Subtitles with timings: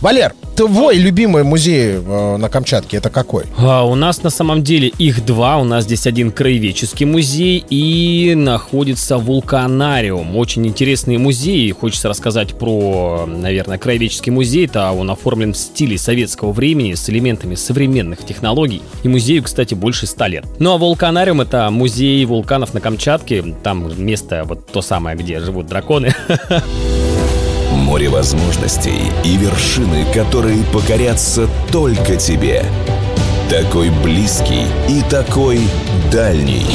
[0.00, 3.44] Валер, твой любимый музей э, на Камчатке это какой?
[3.58, 5.58] А, у нас на самом деле их два.
[5.58, 10.36] У нас здесь один краеведческий музей и находится вулканариум.
[10.36, 11.70] Очень интересный музей.
[11.72, 14.66] Хочется рассказать про, наверное, краеведческий музей.
[14.66, 18.82] Это он оформлен в стиле советского времени с элементами современных технологий.
[19.02, 20.44] И музею, кстати, больше ста лет.
[20.58, 23.42] Ну а вулканариум это музей вулканов на Камчатке.
[23.62, 26.14] Там место вот то самое, где живут драконы.
[27.74, 32.64] Море возможностей и вершины, которые покорятся только тебе.
[33.50, 35.60] Такой близкий и такой
[36.10, 36.66] дальний.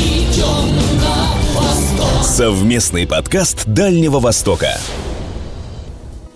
[2.23, 4.77] Совместный подкаст Дальнего Востока.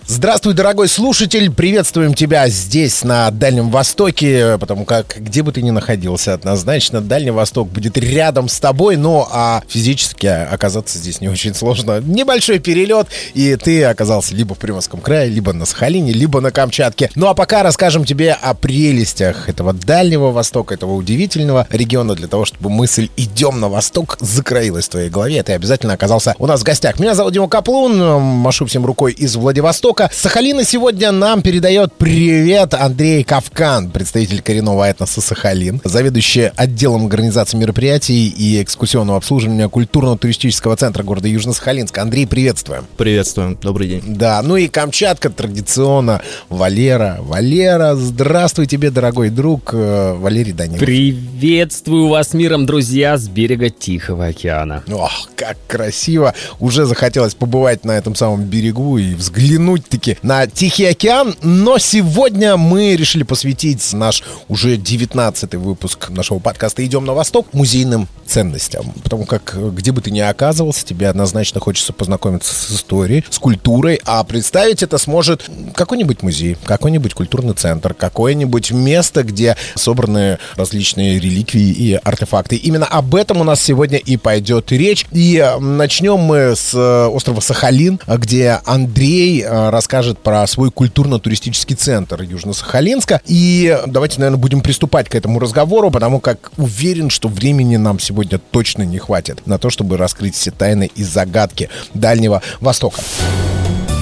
[0.06, 5.72] Здравствуй, дорогой слушатель, приветствуем тебя здесь, на Дальнем Востоке, потому как где бы ты ни
[5.72, 11.54] находился, однозначно Дальний Восток будет рядом с тобой, но а физически оказаться здесь не очень
[11.54, 12.02] сложно.
[12.02, 17.10] Небольшой перелет, и ты оказался либо в Приморском крае, либо на Сахалине, либо на Камчатке.
[17.16, 22.44] Ну а пока расскажем тебе о прелестях этого Дальнего Востока, этого удивительного региона, для того,
[22.44, 26.64] чтобы мысль «идем на восток» закроилась в твоей голове, ты обязательно оказался у нас в
[26.66, 27.00] гостях.
[27.00, 30.10] Меня зовут Дима Каплун, машу всем рукой из Владивостока, Востока.
[30.12, 38.28] Сахалина сегодня нам передает привет Андрей Кавкан, представитель коренного этноса Сахалин, заведующий отделом организации мероприятий
[38.30, 42.00] и экскурсионного обслуживания культурно-туристического центра города Южно-Сахалинска.
[42.00, 42.86] Андрей, приветствуем.
[42.98, 44.02] Приветствуем, добрый день.
[44.06, 46.22] Да, ну и Камчатка традиционно.
[46.50, 50.80] Валера, Валера, здравствуй тебе, дорогой друг, э, Валерий Данилов.
[50.80, 54.84] Приветствую вас миром, друзья, с берега Тихого океана.
[54.92, 56.34] Ох, как красиво.
[56.60, 61.36] Уже захотелось побывать на этом самом берегу и взглянуть таки на Тихий океан.
[61.42, 68.08] Но сегодня мы решили посвятить наш уже 19 выпуск нашего подкаста «Идем на восток» музейным
[68.26, 68.94] ценностям.
[69.04, 74.00] Потому как где бы ты ни оказывался, тебе однозначно хочется познакомиться с историей, с культурой,
[74.06, 81.72] а представить это сможет какой-нибудь музей, какой-нибудь культурный центр, какое-нибудь место, где собраны различные реликвии
[81.72, 82.56] и артефакты.
[82.56, 85.06] Именно об этом у нас сегодня и пойдет речь.
[85.12, 92.22] И начнем мы с э, острова Сахалин, где Андрей рассказывает расскажет про свой культурно-туристический центр
[92.22, 93.20] Южно-Сахалинска.
[93.26, 98.40] И давайте, наверное, будем приступать к этому разговору, потому как уверен, что времени нам сегодня
[98.40, 103.02] точно не хватит на то, чтобы раскрыть все тайны и загадки Дальнего Востока.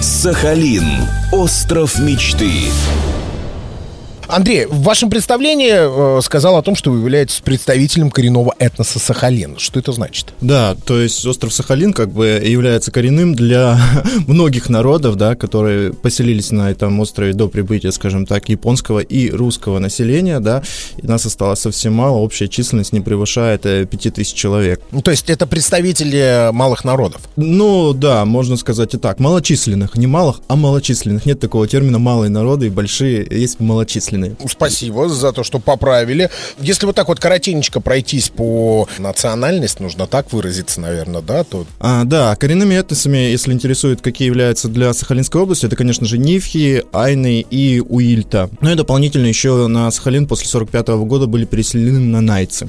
[0.01, 0.85] Сахалин.
[1.31, 2.51] Остров мечты.
[4.31, 9.57] Андрей, в вашем представлении э, сказал о том, что вы являетесь представителем коренного этноса Сахалин.
[9.57, 10.33] Что это значит?
[10.39, 13.77] Да, то есть остров Сахалин как бы является коренным для
[14.27, 19.79] многих народов, да, которые поселились на этом острове до прибытия, скажем так, японского и русского
[19.79, 20.63] населения, да,
[20.97, 24.81] и нас осталось совсем мало, общая численность не превышает 5000 э, человек.
[24.91, 27.21] Ну, то есть это представители малых народов?
[27.35, 29.19] Ну, да, можно сказать и так.
[29.19, 31.25] Малочисленных, не малых, а малочисленных.
[31.25, 34.35] Нет такого термина малые народы и большие, есть малочисленные правильные.
[34.49, 36.29] Спасибо за то, что поправили.
[36.59, 41.43] Если вот так вот коротенечко пройтись по национальность, нужно так выразиться, наверное, да?
[41.43, 41.65] То...
[41.79, 46.83] А, да, коренными этносами, если интересует, какие являются для Сахалинской области, это, конечно же, Нивхи,
[46.91, 48.49] Айны и Уильта.
[48.61, 52.67] Ну и дополнительно еще на Сахалин после 45 года были переселены на Найцы.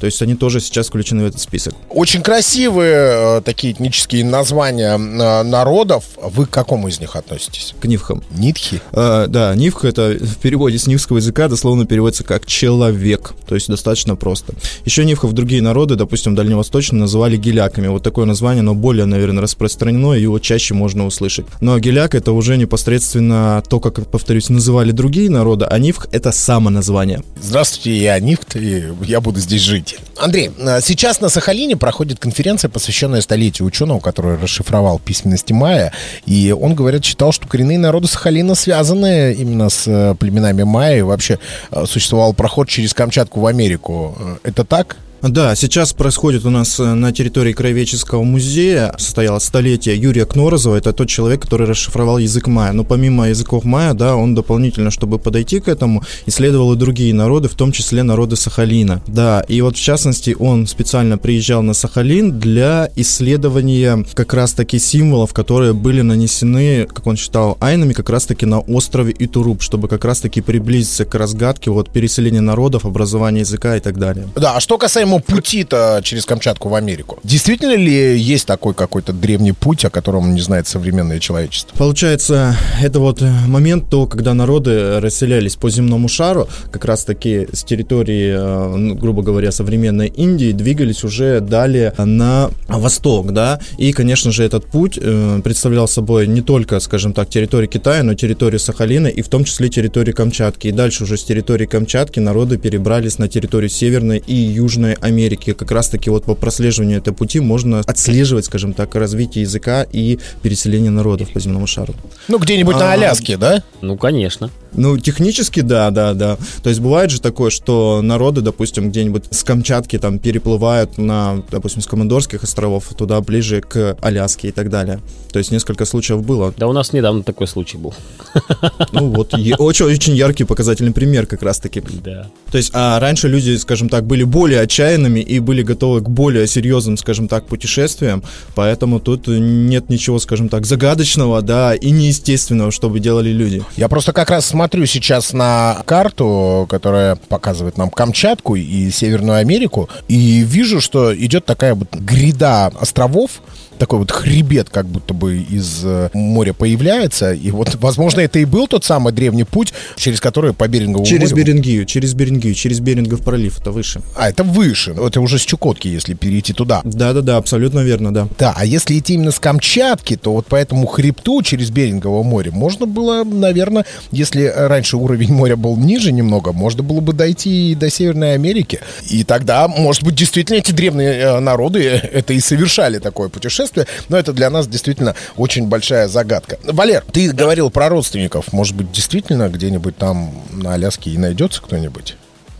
[0.00, 1.74] То есть они тоже сейчас включены в этот список.
[1.90, 6.04] Очень красивые э, такие этнические названия э, народов.
[6.22, 7.74] Вы к какому из них относитесь?
[7.78, 8.22] К Нивхам.
[8.30, 8.80] Нитхи?
[8.92, 13.34] Э, да, Нивха это в переводе с нивского языка дословно переводится как человек.
[13.46, 14.54] То есть достаточно просто.
[14.86, 17.88] Еще Нивхов другие народы, допустим, дальневосточные, называли геляками.
[17.88, 21.44] Вот такое название, но более, наверное, распространено, и его чаще можно услышать.
[21.60, 26.70] Но геляк это уже непосредственно то, как, повторюсь, называли другие народы, а Нивх это само
[26.70, 27.22] название.
[27.42, 29.89] Здравствуйте, я Нивх, и я буду здесь жить.
[30.16, 35.92] Андрей, а сейчас на Сахалине проходит конференция, посвященная столетию ученого, который расшифровал письменности майя.
[36.26, 40.98] И он, говорят, считал, что коренные народы Сахалина связаны именно с э, племенами майя.
[40.98, 41.38] И вообще
[41.70, 44.16] э, существовал проход через Камчатку в Америку.
[44.18, 44.96] Э, это так?
[45.22, 50.94] Да, сейчас происходит у нас э, на территории Краеведческого музея, состоялось столетие Юрия Кнорозова, это
[50.94, 52.72] тот человек, который расшифровал язык майя.
[52.72, 57.48] Но помимо языков майя, да, он дополнительно, чтобы подойти к этому, исследовал и другие народы,
[57.48, 59.02] в том числе народы Сахалина.
[59.06, 65.34] Да, и вот в частности он специально приезжал на Сахалин для исследования как раз-таки символов,
[65.34, 70.40] которые были нанесены, как он считал, айнами как раз-таки на острове Итуруп, чтобы как раз-таки
[70.40, 74.26] приблизиться к разгадке вот переселения народов, образования языка и так далее.
[74.34, 77.18] Да, а что касаемо самому пути-то через Камчатку в Америку.
[77.24, 81.76] Действительно ли есть такой какой-то древний путь, о котором не знает современное человечество?
[81.76, 88.34] Получается, это вот момент то, когда народы расселялись по земному шару, как раз-таки с территории,
[88.36, 94.66] э, грубо говоря, современной Индии, двигались уже далее на восток, да, и, конечно же, этот
[94.66, 99.28] путь э, представлял собой не только, скажем так, территорию Китая, но территорию Сахалина и в
[99.28, 100.68] том числе территорию Камчатки.
[100.68, 105.52] И дальше уже с территории Камчатки народы перебрались на территорию Северной и Южной Америки.
[105.52, 110.90] Как раз-таки вот по прослеживанию этого пути можно отслеживать, скажем так, развитие языка и переселение
[110.90, 111.94] народов по земному шару.
[112.28, 113.62] Ну, где-нибудь на А, Аляске, да?
[113.80, 114.50] Ну, конечно.
[114.72, 116.38] Ну, технически, да, да, да.
[116.62, 121.82] То есть бывает же такое, что народы, допустим, где-нибудь с Камчатки там переплывают на, допустим,
[121.82, 125.00] с Командорских островов туда ближе к Аляске и так далее.
[125.32, 126.54] То есть несколько случаев было.
[126.56, 127.94] Да у нас недавно такой случай был.
[128.92, 131.80] Ну вот, очень, очень яркий показательный пример как раз-таки.
[132.02, 132.26] Да.
[132.50, 136.46] То есть а раньше люди, скажем так, были более отчаянными и были готовы к более
[136.46, 138.22] серьезным, скажем так, путешествиям,
[138.54, 143.62] поэтому тут нет ничего, скажем так, загадочного, да, и неестественного, чтобы делали люди.
[143.76, 149.88] Я просто как раз смотрю сейчас на карту, которая показывает нам Камчатку и Северную Америку,
[150.08, 153.40] и вижу, что идет такая вот гряда островов,
[153.80, 157.32] такой вот хребет как будто бы из э, моря появляется.
[157.32, 161.32] И вот, возможно, это и был тот самый древний путь, через который по Берингову Через
[161.32, 161.44] морю...
[161.44, 164.02] Берингию, через Берингию, через Берингов пролив, это выше.
[164.16, 164.92] А, это выше.
[164.92, 166.82] Это уже с Чукотки, если перейти туда.
[166.84, 168.28] Да-да-да, абсолютно верно, да.
[168.38, 172.50] Да, а если идти именно с Камчатки, то вот по этому хребту через Берингово море
[172.50, 177.74] можно было, наверное, если раньше уровень моря был ниже немного, можно было бы дойти и
[177.74, 178.80] до Северной Америки.
[179.08, 183.69] И тогда, может быть, действительно эти древние э, народы это и совершали такое путешествие.
[184.08, 186.58] Но это для нас действительно очень большая загадка.
[186.64, 188.52] Валер, ты говорил про родственников.
[188.52, 192.16] Может быть, действительно где-нибудь там на Аляске и найдется кто-нибудь?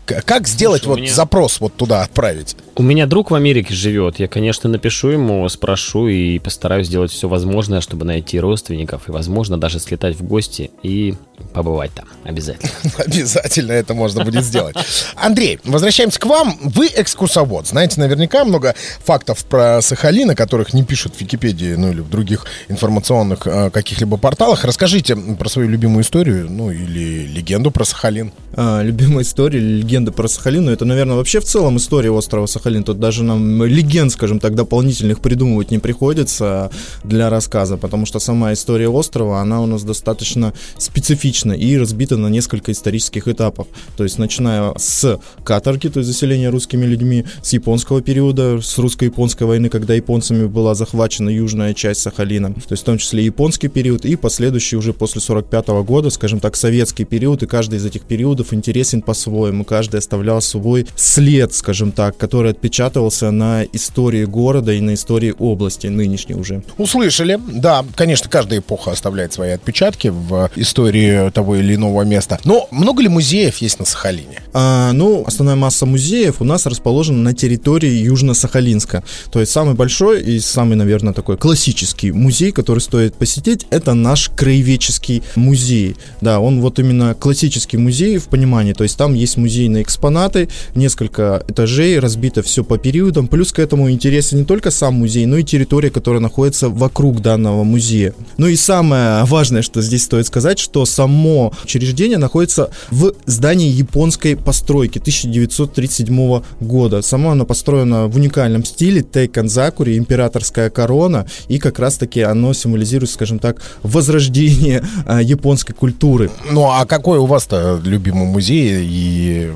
[0.07, 2.57] Как сделать Слушай, вот меня- запрос вот туда отправить?
[2.81, 4.21] У меня друг в Америке живет.
[4.21, 9.61] Я, конечно, напишу ему, спрошу и постараюсь сделать все возможное, чтобы найти родственников и, возможно,
[9.61, 11.15] даже слетать в гости и
[11.53, 12.07] побывать там.
[12.25, 12.73] Обязательно.
[12.99, 14.77] Обязательно это можно будет сделать.
[15.15, 16.57] Андрей, возвращаемся к вам.
[16.63, 17.67] Вы экскурсовод.
[17.67, 18.75] Знаете наверняка много
[19.05, 23.69] фактов про Сахалин, о которых не пишут в Википедии, ну или в других информационных э,
[23.69, 24.65] каких-либо порталах.
[24.65, 28.33] Расскажите про свою любимую историю, ну или легенду про Сахалин.
[28.55, 32.70] А, любимая история, легенда про Сахалин, ну это, наверное, вообще в целом история острова Сахалин.
[32.79, 36.71] Тут даже нам легенд, скажем так, дополнительных придумывать не приходится
[37.05, 42.29] для рассказа, потому что сама история острова, она у нас достаточно специфична и разбита на
[42.29, 43.67] несколько исторических этапов.
[43.97, 49.45] То есть, начиная с каторги, то есть заселения русскими людьми, с японского периода, с русско-японской
[49.45, 54.05] войны, когда японцами была захвачена южная часть Сахалина, то есть в том числе японский период
[54.05, 58.53] и последующий уже после 45 года, скажем так, советский период, и каждый из этих периодов
[58.53, 64.95] интересен по-своему, каждый оставлял свой след, скажем так, который отпечатывался на истории города и на
[64.95, 66.63] истории области нынешней уже.
[66.79, 67.39] Услышали.
[67.53, 72.39] Да, конечно, каждая эпоха оставляет свои отпечатки в истории того или иного места.
[72.45, 74.43] Но много ли музеев есть на Сахалине?
[74.53, 79.03] А, ну, основная масса музеев у нас расположена на территории Южно-Сахалинска.
[79.31, 84.31] То есть самый большой и самый, наверное, такой классический музей, который стоит посетить, это наш
[84.31, 85.97] краеведческий музей.
[86.21, 88.73] Да, он вот именно классический музей в понимании.
[88.73, 91.99] То есть там есть музейные экспонаты, несколько этажей,
[92.41, 93.29] разбито все по периодам.
[93.29, 97.65] Плюс к этому интересен не только сам музей, но и территория, которая находится вокруг данного
[97.65, 98.15] музея.
[98.39, 104.37] Ну и самое важное, что здесь стоит сказать, что само учреждение находится в здании японской
[104.37, 107.03] постройки 1937 года.
[107.03, 113.39] Само оно построено в уникальном стиле тейканзакури, императорская корона, и как раз-таки оно символизирует, скажем
[113.39, 116.31] так, возрождение а, японской культуры.
[116.51, 119.51] Ну, а какой у вас-то любимый музей и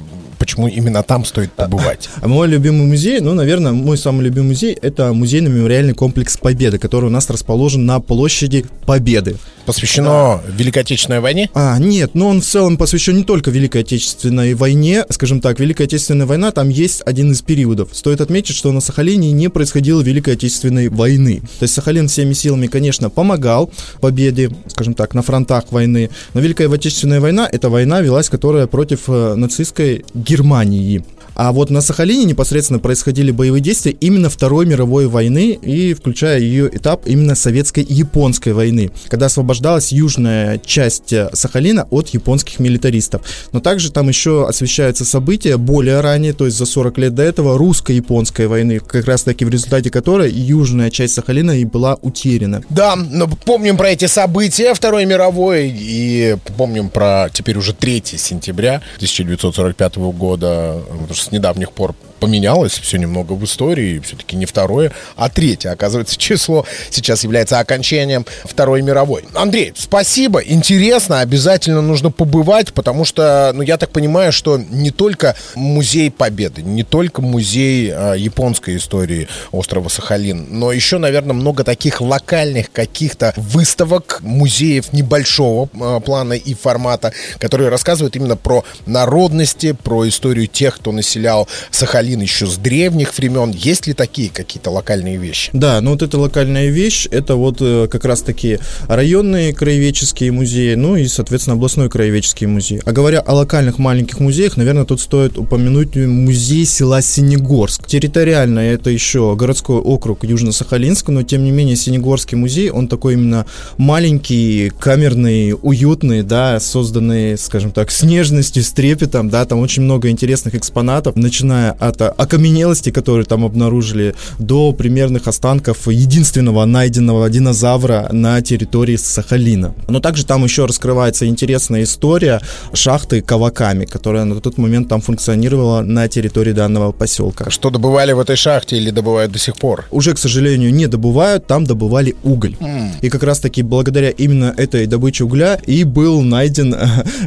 [0.44, 2.10] почему именно там стоит побывать?
[2.20, 7.06] А мой любимый музей, ну, наверное, мой самый любимый музей это музейно-мемориальный комплекс Победы, который
[7.06, 9.36] у нас расположен на площади Победы.
[9.64, 11.48] Посвящено Великой Отечественной войне?
[11.54, 15.84] А, нет, но он в целом посвящен не только Великой Отечественной войне, скажем так, Великая
[15.84, 17.88] Отечественная война, там есть один из периодов.
[17.92, 21.40] Стоит отметить, что на Сахалине не происходило Великой Отечественной войны.
[21.58, 23.70] То есть Сахалин всеми силами, конечно, помогал
[24.02, 29.04] победе, скажем так, на фронтах войны, но Великая Отечественная война, это война велась, которая против
[29.08, 30.33] э, нацистской Германии.
[30.34, 31.00] Германии.
[31.34, 36.68] А вот на Сахалине непосредственно происходили боевые действия именно Второй мировой войны и включая ее
[36.72, 43.22] этап именно советской и японской войны, когда освобождалась южная часть э, Сахалина от японских милитаристов.
[43.52, 47.58] Но также там еще освещаются события более ранее, то есть за 40 лет до этого
[47.58, 52.62] русско-японской войны, как раз таки в результате которой южная часть Сахалина и была утеряна.
[52.70, 58.82] Да, но помним про эти события Второй мировой и помним про теперь уже 3 сентября
[58.96, 60.80] 1945 года,
[61.24, 66.64] с недавних пор поменялось все немного в истории, все-таки не второе, а третье, оказывается, число
[66.88, 69.24] сейчас является окончанием Второй мировой.
[69.34, 75.36] Андрей, спасибо, интересно, обязательно нужно побывать, потому что, ну, я так понимаю, что не только
[75.54, 82.00] музей Победы, не только музей э, японской истории острова Сахалин, но еще, наверное, много таких
[82.00, 90.08] локальных каких-то выставок, музеев небольшого э, плана и формата, которые рассказывают именно про народности, про
[90.08, 93.50] историю тех, кто населял Сахалин еще с древних времен.
[93.50, 95.50] Есть ли такие какие-то локальные вещи?
[95.52, 100.96] Да, ну вот эта локальная вещь, это вот э, как раз-таки районные краеведческие музеи, ну
[100.96, 102.80] и, соответственно, областной краеведческий музей.
[102.84, 107.86] А говоря о локальных маленьких музеях, наверное, тут стоит упомянуть музей села Синегорск.
[107.86, 113.46] Территориально это еще городской округ Южно-Сахалинск, но тем не менее Синегорский музей, он такой именно
[113.76, 120.10] маленький, камерный, уютный, да, созданный, скажем так, с нежностью, с трепетом, да, там очень много
[120.10, 128.40] интересных экспонатов, начиная от окаменелости, которые там обнаружили, до примерных останков единственного найденного динозавра на
[128.42, 129.74] территории Сахалина.
[129.88, 132.40] Но также там еще раскрывается интересная история
[132.72, 137.50] шахты Каваками, которая на тот момент там функционировала на территории данного поселка.
[137.50, 139.86] Что добывали в этой шахте или добывают до сих пор?
[139.90, 142.56] Уже, к сожалению, не добывают, там добывали уголь.
[142.60, 142.90] Mm.
[143.02, 146.76] И как раз-таки благодаря именно этой добыче угля и был найден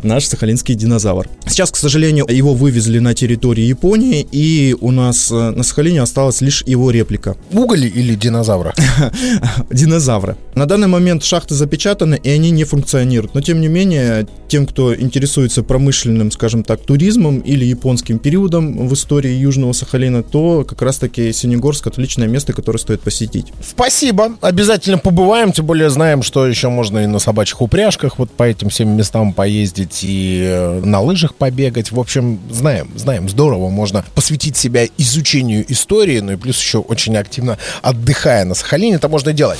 [0.03, 1.27] наш сахалинский динозавр.
[1.47, 6.41] Сейчас, к сожалению, его вывезли на территорию Японии, и у нас э, на Сахалине осталась
[6.41, 7.35] лишь его реплика.
[7.51, 8.73] Уголь или динозавра?
[9.69, 10.37] Динозавра.
[10.55, 13.33] На данный момент шахты запечатаны, и они не функционируют.
[13.33, 18.93] Но, тем не менее, тем, кто интересуется промышленным, скажем так, туризмом или японским периодом в
[18.93, 23.47] истории Южного Сахалина, то как раз-таки Синегорск отличное место, которое стоит посетить.
[23.65, 24.37] Спасибо.
[24.41, 28.69] Обязательно побываем, тем более знаем, что еще можно и на собачьих упряжках вот по этим
[28.69, 31.91] всем местам поездить, и э, на лыжах побегать.
[31.91, 33.69] В общем, знаем, знаем, здорово.
[33.69, 39.09] Можно посвятить себя изучению истории, ну и плюс еще очень активно отдыхая на Сахалине, это
[39.09, 39.59] можно делать.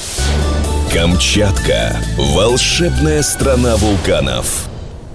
[0.94, 1.98] Камчатка.
[2.17, 4.67] Волшебная страна вулканов.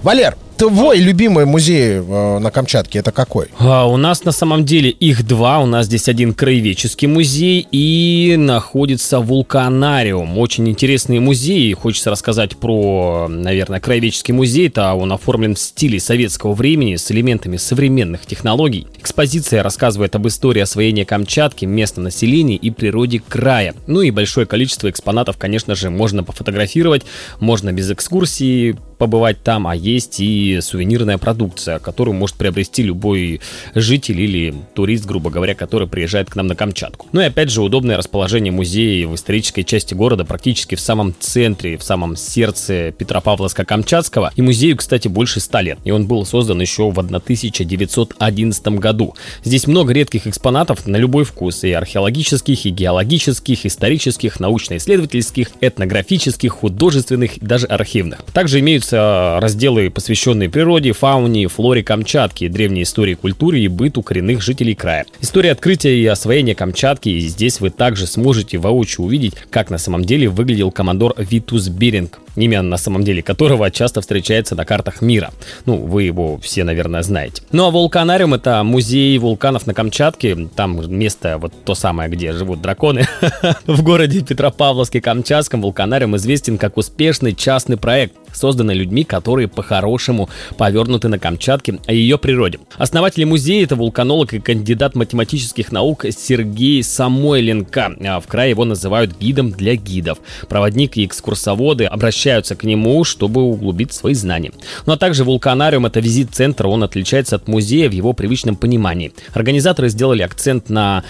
[0.03, 0.35] Валер,
[0.69, 3.47] твой любимый музей э, на Камчатке это какой?
[3.59, 5.59] А, у нас на самом деле их два.
[5.59, 10.37] У нас здесь один краеведческий музей и находится вулканариум.
[10.37, 11.73] Очень интересный музей.
[11.73, 14.69] Хочется рассказать про, наверное, краеведческий музей.
[14.69, 18.87] Это он оформлен в стиле советского времени с элементами современных технологий.
[18.97, 23.75] Экспозиция рассказывает об истории освоения Камчатки, местном населении и природе края.
[23.85, 27.03] Ну и большое количество экспонатов, конечно же, можно пофотографировать,
[27.41, 33.41] можно без экскурсии побывать там, а есть и сувенирная продукция, которую может приобрести любой
[33.75, 37.07] житель или турист, грубо говоря, который приезжает к нам на Камчатку.
[37.11, 41.77] Ну и опять же, удобное расположение музея в исторической части города, практически в самом центре,
[41.77, 44.31] в самом сердце Петропавловска-Камчатского.
[44.35, 45.79] И музею, кстати, больше 100 лет.
[45.83, 49.15] И он был создан еще в 1911 году.
[49.43, 51.63] Здесь много редких экспонатов на любой вкус.
[51.63, 58.23] И археологических, и геологических, исторических, научно-исследовательских, этнографических, художественных даже архивных.
[58.33, 64.75] Также имеются разделы, посвященные природе, фауне, флоре Камчатки, древней истории культуры и быту коренных жителей
[64.75, 65.05] края.
[65.21, 70.03] История открытия и освоения Камчатки, и здесь вы также сможете воочию увидеть, как на самом
[70.03, 75.31] деле выглядел командор Витус Беринг, имя на самом деле которого часто встречается на картах мира.
[75.65, 77.43] Ну, вы его все, наверное, знаете.
[77.51, 80.35] Ну а вулканариум это музей вулканов на Камчатке.
[80.55, 83.07] Там место вот то самое, где живут драконы.
[83.65, 91.19] В городе Петропавловске-Камчатском вулканариум известен как успешный частный проект, созданный людьми, которые по-хорошему повернуты на
[91.19, 92.59] Камчатке о ее природе.
[92.77, 97.95] Основатель музея это вулканолог и кандидат математических наук Сергей Самойленко.
[98.05, 100.19] А в крае его называют гидом для гидов.
[100.49, 104.51] Проводник и экскурсоводы обращаются к нему, чтобы углубить свои знания.
[104.85, 109.13] Ну а также вулканариум это визит-центр, он отличается от музея в его привычном понимании.
[109.33, 111.03] Организаторы сделали акцент на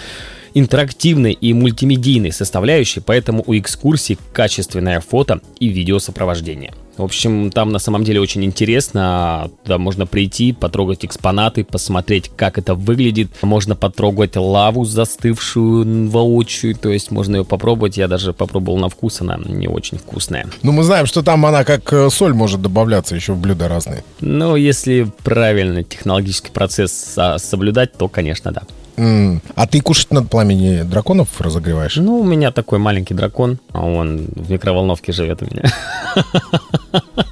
[0.54, 6.72] интерактивной и мультимедийной составляющей, поэтому у экскурсий качественное фото и видеосопровождение.
[6.96, 9.50] В общем, там на самом деле очень интересно.
[9.64, 13.30] Туда можно прийти, потрогать экспонаты, посмотреть, как это выглядит.
[13.42, 17.96] Можно потрогать лаву застывшую воочию, то есть можно ее попробовать.
[17.96, 20.46] Я даже попробовал на вкус, она не очень вкусная.
[20.62, 24.04] Ну, мы знаем, что там она как э, соль может добавляться еще в блюда разные.
[24.20, 28.62] Ну, если правильно технологический процесс соблюдать, то, конечно, да.
[28.96, 31.96] А ты кушать над пламени драконов разогреваешь?
[31.96, 35.64] Ну, у меня такой маленький дракон, а он в микроволновке живет у меня.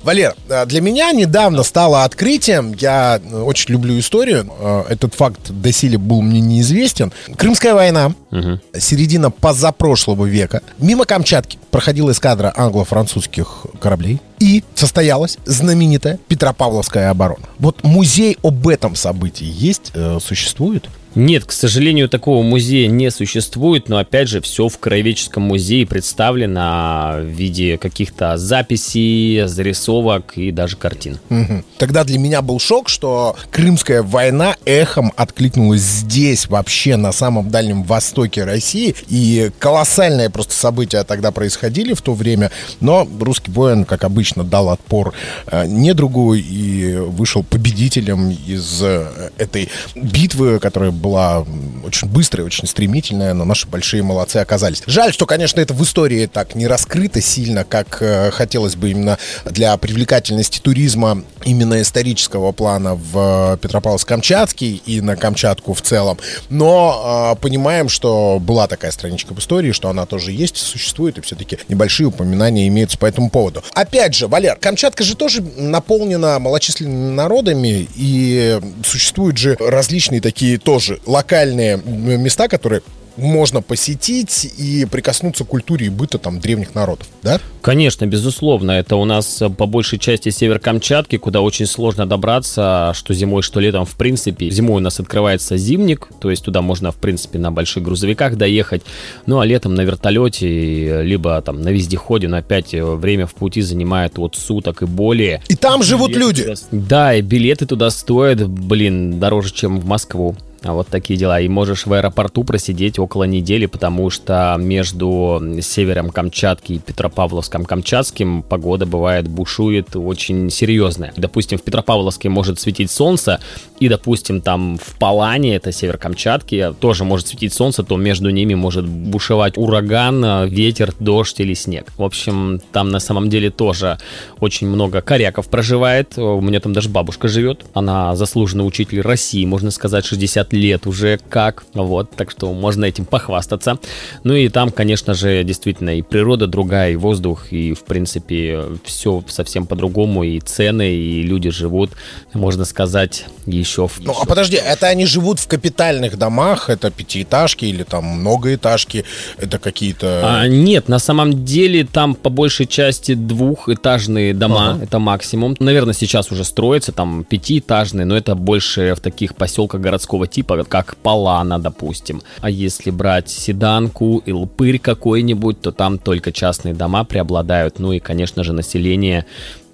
[0.03, 5.99] Валер, а для меня недавно стало открытием, я очень люблю историю, а, этот факт доселе
[5.99, 7.13] был мне неизвестен.
[7.37, 8.59] Крымская война, угу.
[8.77, 17.47] середина позапрошлого века, мимо Камчатки проходила эскадра англо-французских кораблей, и состоялась знаменитая Петропавловская оборона.
[17.61, 20.89] Вот музей об этом событии есть, э, существует?
[21.15, 27.19] Нет, к сожалению, такого музея не существует, но опять же, все в Краеведческом музее представлено
[27.21, 31.19] в виде каких-то записей, зарисовок и даже картин.
[31.31, 31.65] Угу.
[31.79, 37.83] Тогда для меня был шок, что Крымская война эхом откликнулась здесь, вообще на самом дальнем
[37.83, 38.95] востоке России.
[39.09, 42.51] И колоссальные просто события тогда происходили в то время.
[42.81, 45.13] Но русский воин, как обычно, дал отпор
[45.47, 51.45] э, недругу и вышел победителем из э, этой битвы, которая была
[51.85, 54.83] очень быстрая, очень стремительная, но наши большие молодцы оказались.
[54.87, 59.19] Жаль, что, конечно, это в истории так не раскрыто сильно, как э, хотелось бы именно
[59.45, 66.19] для привлекательности туризма именно исторического плана в Петропавловск-Камчатский и на Камчатку в целом.
[66.49, 71.21] Но э, понимаем, что была такая страничка в истории, что она тоже есть, существует, и
[71.21, 73.65] все-таки небольшие упоминания имеются по этому поводу.
[73.75, 80.92] Опять же, Валер, Камчатка же тоже наполнена малочисленными народами, и существуют же различные такие тоже
[81.07, 82.83] локальные места, которые
[83.17, 87.41] можно посетить и прикоснуться к культуре и быту там древних народов, да?
[87.61, 88.73] Конечно, безусловно.
[88.73, 93.43] Это у нас э, по большей части север Камчатки, куда очень сложно добраться, что зимой,
[93.43, 94.51] что летом, в принципе.
[94.51, 98.83] Зимой у нас открывается зимник, то есть туда можно, в принципе, на больших грузовиках доехать.
[99.27, 103.61] Ну, а летом на вертолете, либо там на вездеходе, но опять э, время в пути
[103.61, 105.43] занимает от суток и более.
[105.49, 106.43] И там живут билеты люди?
[106.43, 106.57] Туда...
[106.73, 110.37] Да, и билеты туда стоят, блин, дороже, чем в Москву.
[110.65, 111.41] А вот такие дела.
[111.41, 118.43] И можешь в аэропорту просидеть около недели, потому что между севером Камчатки и Петропавловском Камчатским
[118.43, 121.13] погода бывает бушует очень серьезная.
[121.17, 123.41] Допустим, в Петропавловске может светить солнце,
[123.81, 128.55] и, допустим, там в Палане, это север Камчатки, тоже может светить солнце, то между ними
[128.55, 131.93] может бушевать ураган, ветер, дождь или снег.
[131.97, 133.99] В общем, там на самом деле тоже
[134.39, 136.17] очень много коряков проживает.
[136.17, 137.65] У меня там даже бабушка живет.
[137.75, 141.65] Она заслуженный учитель России, можно сказать, 60 лет уже как.
[141.75, 143.79] Вот, так что можно этим похвастаться.
[144.25, 149.23] Ну и там, конечно же, действительно и природа другая, и воздух, и, в принципе, все
[149.29, 151.93] совсем по-другому, и цены, и люди живут,
[152.33, 154.01] можно сказать, еще в...
[154.01, 159.05] Ну, а подожди, это они живут в капитальных домах, это пятиэтажки или там многоэтажки,
[159.39, 160.21] это какие-то...
[160.25, 164.85] А, нет, на самом деле там по большей части двухэтажные дома, ага.
[164.85, 165.57] это максимум.
[165.59, 170.65] Наверное, сейчас уже строятся там пятиэтажные, но это больше в таких поселках городского типа, типа
[170.65, 172.23] как Палана, допустим.
[172.41, 177.79] А если брать седанку, Илпырь какой-нибудь, то там только частные дома преобладают.
[177.79, 179.25] Ну и, конечно же, население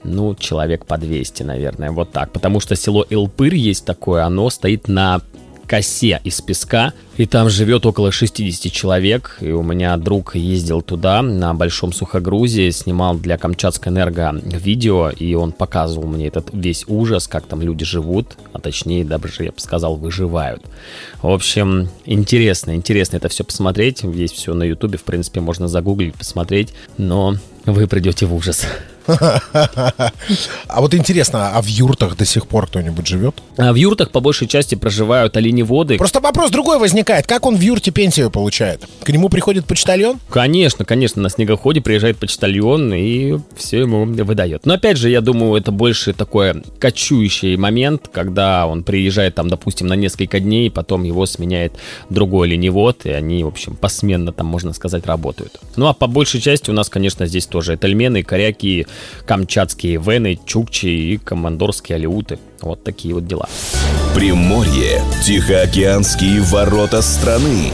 [0.04, 2.33] ну, человек по 200, наверное, вот так.
[2.33, 5.20] Потому что село Илпырь есть такое, оно стоит на
[5.68, 9.37] косе из песка, и там живет около 60 человек.
[9.40, 15.35] И у меня друг ездил туда на большом сухогрузе, снимал для Камчатской энерго видео, и
[15.35, 19.61] он показывал мне этот весь ужас, как там люди живут, а точнее, даже, я бы
[19.61, 20.62] сказал, выживают.
[21.22, 24.02] В общем, интересно, интересно это все посмотреть.
[24.02, 28.66] Есть все на ютубе, в принципе, можно загуглить, посмотреть, но вы придете в ужас.
[30.68, 33.42] А вот интересно, а в юртах до сих пор кто-нибудь живет?
[33.57, 35.97] А в юртах по большей части проживают оленеводы.
[35.97, 37.27] Просто вопрос другой возникает.
[37.27, 38.87] Как он в юрте пенсию получает?
[39.03, 40.18] К нему приходит почтальон?
[40.29, 41.23] Конечно, конечно.
[41.23, 44.66] На снегоходе приезжает почтальон и все ему выдает.
[44.66, 49.87] Но опять же, я думаю, это больше такой кочующий момент, когда он приезжает там, допустим,
[49.87, 51.73] на несколько дней, потом его сменяет
[52.11, 55.59] другой оленевод, и они, в общем, посменно там, можно сказать, работают.
[55.77, 58.87] Ну а по большей части у нас, конечно, здесь тоже этельмены, коряки,
[59.26, 62.38] камчатские вены, чукчи и командорские алиуты.
[62.61, 63.48] Вот такие вот дела.
[64.14, 65.02] Приморье.
[65.24, 67.72] Тихоокеанские ворота страны.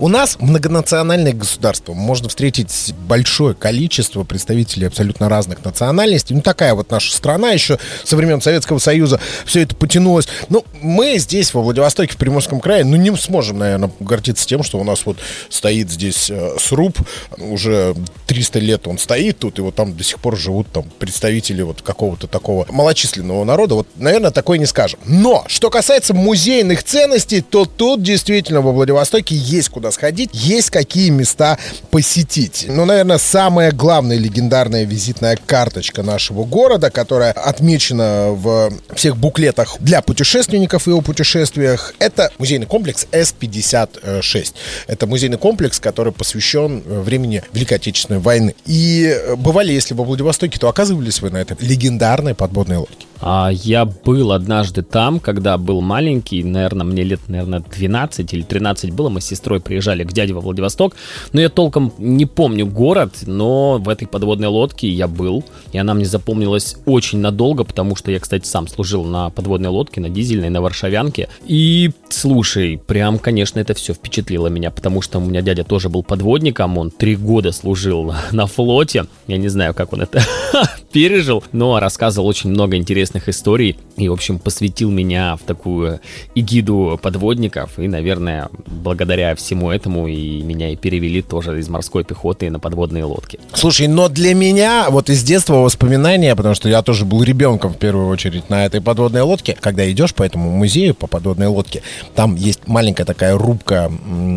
[0.00, 1.94] У нас многонациональное государство.
[1.94, 6.34] Можно встретить большое количество представителей абсолютно разных национальностей.
[6.34, 9.20] Ну, такая вот наша страна еще со времен Советского Союза.
[9.46, 10.26] Все это потянулось.
[10.48, 14.80] Ну, мы здесь, во Владивостоке, в Приморском крае, ну, не сможем, наверное, гордиться тем, что
[14.80, 16.98] у нас вот стоит здесь э, сруб.
[17.38, 17.94] Уже
[18.26, 21.82] 300 лет он стоит тут, и вот там до сих пор живут там представители вот
[21.82, 23.76] какого-то такого малочисленного народа.
[23.76, 24.98] Вот, наверное, такое не скажем.
[25.06, 31.10] Но, что касается музейных ценностей, то тут действительно во Владивостоке есть куда сходить, есть какие
[31.10, 31.58] места
[31.90, 32.66] посетить.
[32.68, 40.02] Ну, наверное, самая главная легендарная визитная карточка нашего города, которая отмечена в всех буклетах для
[40.02, 44.54] путешественников и о путешествиях, это музейный комплекс С-56.
[44.86, 48.54] Это музейный комплекс, который посвящен времени Великой Отечественной войны.
[48.66, 53.06] И бывали, если во Владивостоке, то оказывались вы на этой легендарной подводной лодке.
[53.26, 58.90] А я был однажды там, когда был маленький, наверное, мне лет, наверное, 12 или 13
[58.90, 60.94] было, мы с сестрой приезжали к дяде во Владивосток,
[61.32, 65.94] но я толком не помню город, но в этой подводной лодке я был, и она
[65.94, 70.50] мне запомнилась очень надолго, потому что я, кстати, сам служил на подводной лодке, на дизельной,
[70.50, 75.64] на Варшавянке, и, слушай, прям, конечно, это все впечатлило меня, потому что у меня дядя
[75.64, 80.22] тоже был подводником, он три года служил на, флоте, я не знаю, как он это
[80.92, 86.00] пережил, но рассказывал очень много интересных историй и, в общем, посвятил меня в такую
[86.34, 87.78] эгиду подводников.
[87.78, 93.04] И, наверное, благодаря всему этому и меня и перевели тоже из морской пехоты на подводные
[93.04, 93.38] лодки.
[93.52, 97.78] Слушай, но для меня вот из детства воспоминания, потому что я тоже был ребенком в
[97.78, 101.82] первую очередь на этой подводной лодке, когда идешь по этому музею, по подводной лодке,
[102.14, 103.90] там есть маленькая такая рубка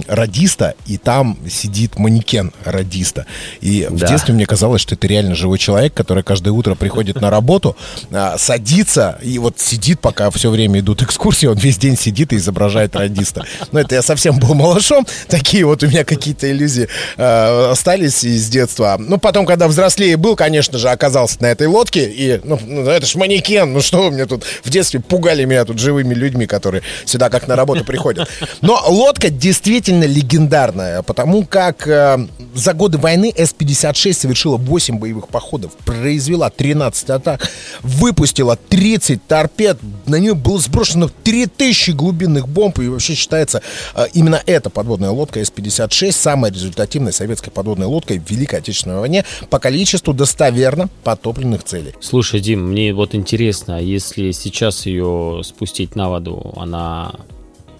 [0.07, 3.25] радиста, и там сидит манекен радиста.
[3.61, 3.95] И да.
[3.95, 7.75] в детстве мне казалось, что это реально живой человек, который каждое утро приходит на работу,
[8.11, 8.37] а,
[8.67, 12.95] садится и вот сидит, пока все время идут экскурсии, он весь день сидит и изображает
[12.95, 13.45] радиста.
[13.71, 18.49] Но это я совсем был малышом, такие вот у меня какие-то иллюзии э, остались из
[18.49, 18.97] детства.
[18.99, 23.05] Ну, потом, когда взрослее был, конечно же, оказался на этой лодке, и, ну, ну это
[23.05, 26.83] ж манекен, ну что вы мне тут в детстве пугали меня тут живыми людьми, которые
[27.05, 28.29] сюда как на работу приходят.
[28.61, 35.71] Но лодка действительно легендарная, потому как э, за годы войны С-56 совершила 8 боевых походов,
[35.85, 37.49] произвела 13 атак,
[37.81, 43.61] выпустила 30 торпед, на нее было сброшено 3000 глубинных бомб, и вообще считается
[43.95, 49.25] э, именно эта подводная лодка С-56 самая результативная советская подводная лодка в Великой Отечественной войне
[49.49, 51.93] по количеству достоверно потопленных целей.
[51.99, 57.13] Слушай, Дим, мне вот интересно, а если сейчас ее спустить на воду, она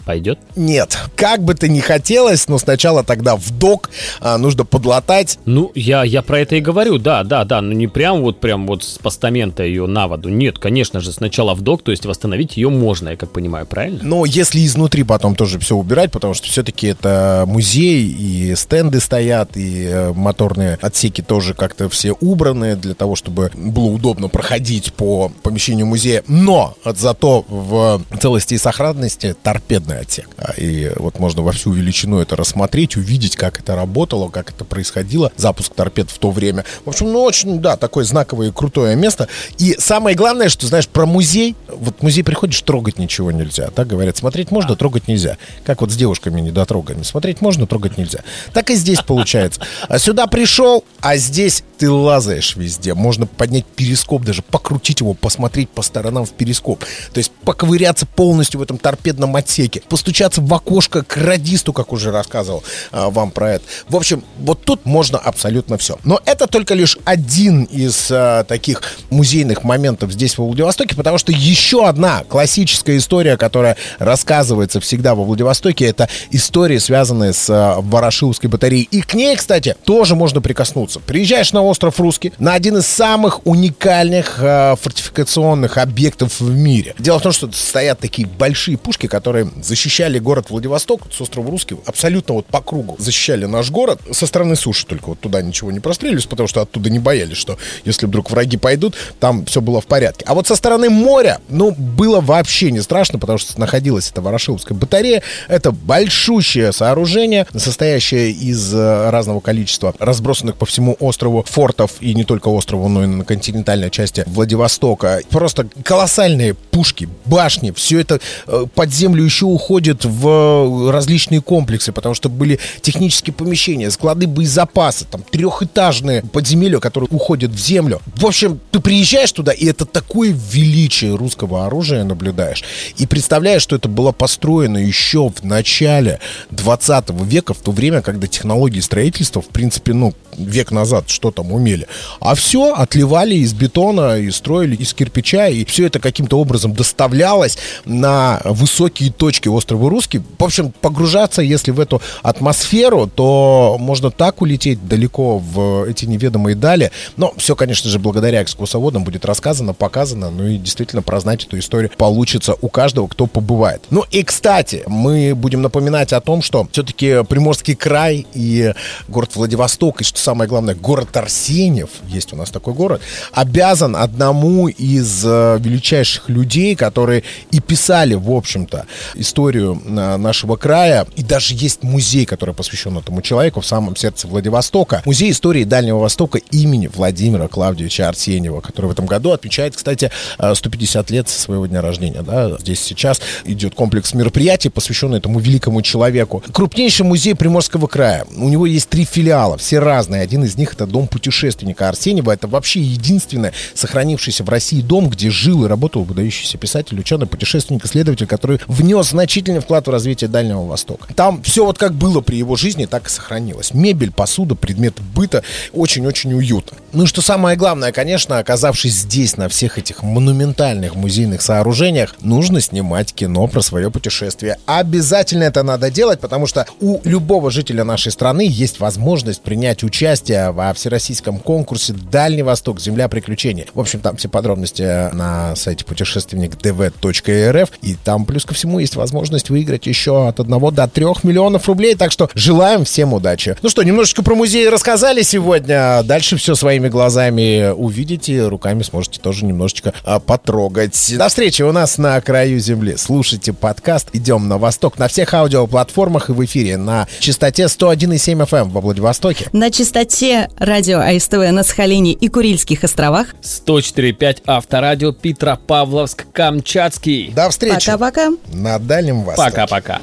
[0.08, 0.40] пойдет?
[0.56, 0.98] Нет.
[1.18, 3.90] Как бы то ни хотелось, но сначала тогда в док
[4.22, 5.38] а, нужно подлатать.
[5.44, 7.62] Ну, я, я про это и говорю, да, да, да.
[7.62, 10.30] Но не прям вот прям вот с постамента ее на воду.
[10.30, 14.00] Нет, конечно же, сначала в док, то есть восстановить ее можно, я как понимаю, правильно?
[14.02, 19.58] Но если изнутри потом тоже все убирать, потому что все-таки это музей, и стенды стоят,
[19.58, 25.34] и э, моторные отсеки тоже как-то все убраны для того, чтобы было удобно проходить по
[25.44, 26.24] помещению музея.
[26.30, 30.30] Но зато в целости и сохранности торпедная полный отсек.
[30.58, 35.32] И вот можно во всю величину это рассмотреть, увидеть, как это работало, как это происходило,
[35.36, 36.66] запуск торпед в то время.
[36.86, 39.28] В общем, ну, очень, да, такое знаковое и крутое место.
[39.58, 43.88] И самое главное, что, знаешь, про музей, вот в музей приходишь, трогать ничего нельзя, так
[43.88, 45.38] говорят, смотреть можно, трогать нельзя.
[45.66, 47.04] Как вот с девушками недотрогами.
[47.04, 48.20] Смотреть можно, трогать нельзя.
[48.54, 49.62] Так и здесь получается.
[49.88, 52.94] А сюда пришел, а здесь ты лазаешь везде.
[52.94, 56.84] Можно поднять перископ, даже покрутить его, посмотреть по сторонам в перископ.
[57.14, 62.12] То есть поковыряться полностью в этом торпедном отсеке постучаться в окошко к радисту, как уже
[62.12, 63.66] рассказывал а, вам про это.
[63.90, 65.98] В общем, вот тут можно абсолютно все.
[66.04, 71.32] Но это только лишь один из а, таких музейных моментов здесь, во Владивостоке, потому что
[71.32, 78.50] еще одна классическая история, которая рассказывается всегда во Владивостоке, это история, связанная с а, Ворошиловской
[78.50, 78.88] батареей.
[78.92, 81.00] И к ней, кстати, тоже можно прикоснуться.
[81.00, 86.96] Приезжаешь на остров Русский, на один из самых уникальных а, фортификационных объектов в мире.
[87.00, 91.78] Дело в том, что стоят такие большие пушки, которые защищали город Владивосток с острова Русский
[91.86, 92.96] абсолютно вот по кругу.
[92.98, 96.90] Защищали наш город со стороны суши только вот туда ничего не прострелились, потому что оттуда
[96.90, 100.26] не боялись, что если вдруг враги пойдут, там все было в порядке.
[100.28, 104.76] А вот со стороны моря, ну, было вообще не страшно, потому что находилась эта Ворошиловская
[104.76, 105.22] батарея.
[105.48, 112.24] Это большущее сооружение, состоящее из э, разного количества разбросанных по всему острову фортов, и не
[112.24, 115.22] только острову, но и на континентальной части Владивостока.
[115.30, 122.16] Просто колоссальные пушки, башни, все это э, под землю еще уходит в различные комплексы, потому
[122.16, 128.02] что были технические помещения, склады боезапаса, там трехэтажные подземелья, которые уходят в землю.
[128.16, 132.64] В общем, ты приезжаешь туда, и это такое величие русского оружия наблюдаешь.
[132.98, 136.20] И представляешь, что это было построено еще в начале
[136.52, 141.52] 20 века, в то время, когда технологии строительства, в принципе, ну, век назад что там
[141.52, 141.88] умели.
[142.20, 147.58] А все отливали из бетона и строили из кирпича, и все это каким-то образом доставлялось
[147.86, 150.22] на высокие точки точки острова Русский.
[150.38, 156.56] В общем, погружаться, если в эту атмосферу, то можно так улететь далеко в эти неведомые
[156.56, 156.92] дали.
[157.18, 160.30] Но все, конечно же, благодаря экскурсоводам будет рассказано, показано.
[160.30, 163.84] Ну и действительно прознать эту историю получится у каждого, кто побывает.
[163.90, 168.74] Ну и, кстати, мы будем напоминать о том, что все-таки Приморский край и
[169.08, 173.02] город Владивосток, и, что самое главное, город Арсеньев, есть у нас такой город,
[173.34, 180.56] обязан одному из э, величайших людей, которые и писали, в общем-то, историю историю а, нашего
[180.56, 181.06] края.
[181.16, 185.04] И даже есть музей, который посвящен этому человеку в самом сердце Владивостока.
[185.06, 191.12] Музей истории Дальнего Востока имени Владимира Клавдевича Арсеньева, который в этом году отмечает, кстати, 150
[191.12, 192.24] лет со своего дня рождения.
[192.24, 192.58] Да?
[192.58, 196.44] Здесь сейчас идет комплекс мероприятий, посвященный этому великому человеку.
[196.52, 198.26] Крупнейший музей Приморского края.
[198.36, 200.24] У него есть три филиала, все разные.
[200.24, 202.32] Один из них это дом путешественника Арсеньева.
[202.32, 207.86] Это вообще единственный сохранившийся в России дом, где жил и работал выдающийся писатель, ученый, путешественник,
[207.86, 209.27] исследователь, который внес значительный
[209.62, 211.14] вклад в развитие Дальнего Востока.
[211.14, 213.74] Там все вот как было при его жизни, так и сохранилось.
[213.74, 215.44] Мебель, посуда, предметы быта.
[215.74, 216.78] Очень-очень уютно.
[216.94, 222.62] Ну и что самое главное, конечно, оказавшись здесь, на всех этих монументальных музейных сооружениях, нужно
[222.62, 224.58] снимать кино про свое путешествие.
[224.66, 230.52] Обязательно это надо делать, потому что у любого жителя нашей страны есть возможность принять участие
[230.52, 232.80] во всероссийском конкурсе «Дальний Восток.
[232.80, 233.66] Земля приключений».
[233.74, 237.70] В общем, там все подробности на сайте путешественник.дв.рф.
[237.82, 239.17] И там, плюс ко всему, есть возможность
[239.50, 241.96] выиграть еще от 1 до 3 миллионов рублей.
[241.96, 243.56] Так что желаем всем удачи.
[243.62, 246.02] Ну что, немножечко про музей рассказали сегодня.
[246.04, 248.48] Дальше все своими глазами увидите.
[248.48, 251.16] Руками сможете тоже немножечко а, потрогать.
[251.18, 252.96] До встречи у нас на краю земли.
[252.98, 258.70] Слушайте подкаст «Идем на восток» на всех аудиоплатформах и в эфире на частоте 101,7 FM
[258.70, 259.48] во Владивостоке.
[259.54, 263.36] На частоте радио АСТВ на Сахалине и Курильских островах.
[263.42, 267.32] 104.5 Авторадио Петропавловск Камчатский.
[267.36, 267.92] До встречи.
[267.92, 268.30] Пока-пока.
[268.52, 269.52] На Дальнем Востоке.
[269.52, 270.02] Пока-пока.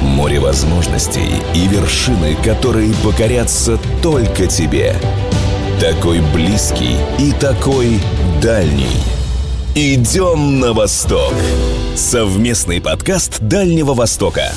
[0.00, 4.94] Море возможностей и вершины, которые покорятся только тебе.
[5.80, 8.00] Такой близкий и такой
[8.42, 8.96] дальний.
[9.76, 11.34] Идем на восток.
[11.94, 14.50] Совместный подкаст Дальнего Востока.